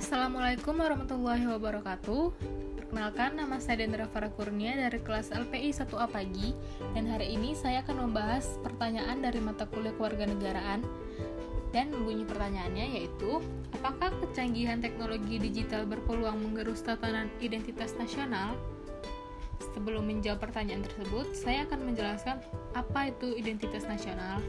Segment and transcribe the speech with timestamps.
[0.00, 2.32] Assalamualaikum warahmatullahi wabarakatuh.
[2.72, 6.56] Perkenalkan, nama saya Dendra Farah Kurnia dari kelas LPI 1A Pagi
[6.96, 10.80] dan hari ini saya akan membahas pertanyaan dari mata kuliah kewarganegaraan
[11.76, 13.44] dan bunyi pertanyaannya yaitu
[13.76, 18.56] apakah kecanggihan teknologi digital berpeluang menggerus tatanan identitas nasional?
[19.76, 22.40] Sebelum menjawab pertanyaan tersebut, saya akan menjelaskan
[22.72, 24.40] apa itu identitas nasional.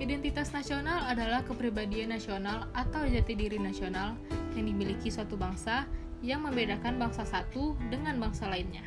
[0.00, 4.16] Identitas nasional adalah kepribadian nasional atau jati diri nasional
[4.56, 5.84] yang dimiliki suatu bangsa
[6.24, 8.84] yang membedakan bangsa satu dengan bangsa lainnya.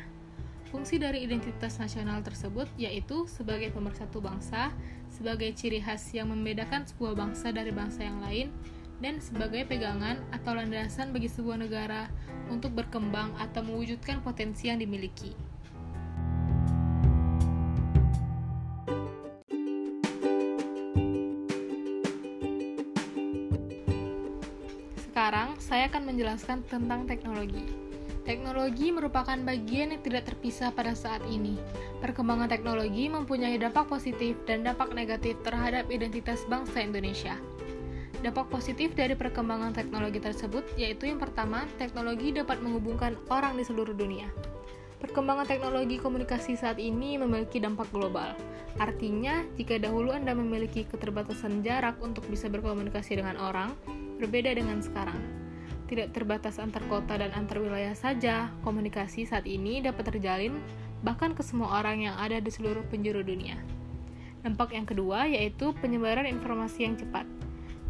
[0.74, 4.74] Fungsi dari identitas nasional tersebut yaitu sebagai pemersatu bangsa,
[5.06, 8.50] sebagai ciri khas yang membedakan sebuah bangsa dari bangsa yang lain,
[8.98, 12.10] dan sebagai pegangan atau landasan bagi sebuah negara
[12.50, 15.53] untuk berkembang atau mewujudkan potensi yang dimiliki.
[25.14, 27.62] Sekarang, saya akan menjelaskan tentang teknologi.
[28.26, 31.54] Teknologi merupakan bagian yang tidak terpisah pada saat ini.
[32.02, 37.38] Perkembangan teknologi mempunyai dampak positif dan dampak negatif terhadap identitas bangsa Indonesia.
[38.26, 43.94] Dampak positif dari perkembangan teknologi tersebut yaitu yang pertama, teknologi dapat menghubungkan orang di seluruh
[43.94, 44.26] dunia.
[44.98, 48.34] Perkembangan teknologi komunikasi saat ini memiliki dampak global.
[48.82, 53.78] Artinya, jika dahulu Anda memiliki keterbatasan jarak untuk bisa berkomunikasi dengan orang,
[54.18, 55.18] berbeda dengan sekarang.
[55.84, 60.56] Tidak terbatas antar kota dan antar wilayah saja, komunikasi saat ini dapat terjalin
[61.04, 63.60] bahkan ke semua orang yang ada di seluruh penjuru dunia.
[64.40, 67.28] Dampak yang kedua yaitu penyebaran informasi yang cepat.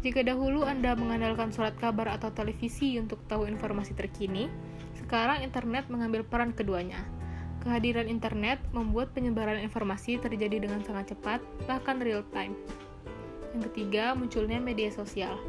[0.05, 4.51] Jika dahulu Anda mengandalkan surat kabar atau televisi untuk tahu informasi terkini,
[5.01, 7.01] sekarang internet mengambil peran keduanya.
[7.65, 12.53] Kehadiran internet membuat penyebaran informasi terjadi dengan sangat cepat, bahkan real time.
[13.57, 15.41] Yang ketiga, munculnya media sosial.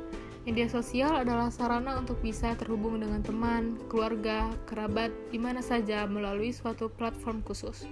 [0.46, 6.54] Media sosial adalah sarana untuk bisa terhubung dengan teman, keluarga, kerabat, di mana saja melalui
[6.54, 7.82] suatu platform khusus.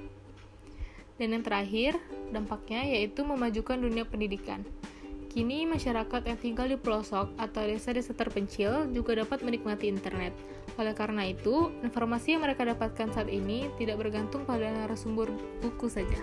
[1.19, 1.99] Dan yang terakhir,
[2.31, 4.63] dampaknya yaitu memajukan dunia pendidikan.
[5.35, 10.31] Kini, masyarakat yang tinggal di pelosok atau desa-desa terpencil juga dapat menikmati internet.
[10.79, 15.27] Oleh karena itu, informasi yang mereka dapatkan saat ini tidak bergantung pada narasumber
[15.59, 16.23] buku saja.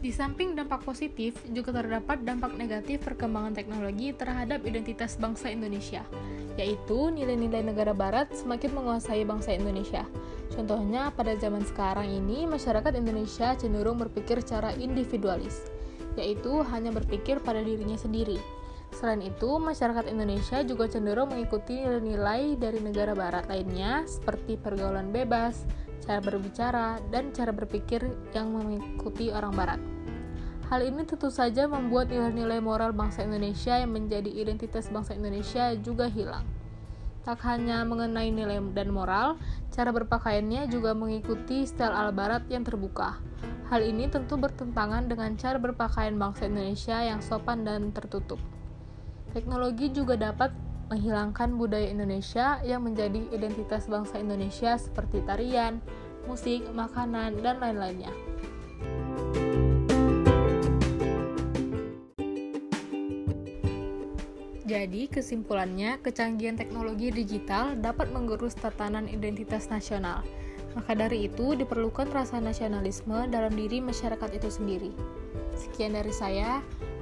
[0.00, 6.00] Di samping dampak positif, juga terdapat dampak negatif perkembangan teknologi terhadap identitas bangsa Indonesia,
[6.56, 10.08] yaitu nilai-nilai negara barat semakin menguasai bangsa Indonesia.
[10.56, 15.68] Contohnya, pada zaman sekarang ini, masyarakat Indonesia cenderung berpikir secara individualis,
[16.16, 18.40] yaitu hanya berpikir pada dirinya sendiri.
[19.00, 25.64] Selain itu, masyarakat Indonesia juga cenderung mengikuti nilai-nilai dari negara barat lainnya, seperti pergaulan bebas,
[26.04, 28.04] cara berbicara, dan cara berpikir
[28.36, 29.80] yang mengikuti orang barat.
[30.68, 36.04] Hal ini tentu saja membuat nilai-nilai moral bangsa Indonesia yang menjadi identitas bangsa Indonesia juga
[36.04, 36.44] hilang.
[37.24, 39.40] Tak hanya mengenai nilai dan moral,
[39.72, 43.16] cara berpakaiannya juga mengikuti style ala barat yang terbuka.
[43.72, 48.59] Hal ini tentu bertentangan dengan cara berpakaian bangsa Indonesia yang sopan dan tertutup.
[49.30, 50.50] Teknologi juga dapat
[50.90, 55.78] menghilangkan budaya Indonesia yang menjadi identitas bangsa Indonesia seperti tarian,
[56.26, 58.10] musik, makanan, dan lain-lainnya.
[64.66, 70.26] Jadi, kesimpulannya, kecanggihan teknologi digital dapat menggerus tatanan identitas nasional.
[70.74, 74.90] Maka dari itu, diperlukan rasa nasionalisme dalam diri masyarakat itu sendiri.
[75.54, 76.62] Sekian dari saya.